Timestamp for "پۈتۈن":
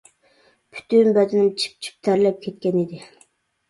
0.77-1.11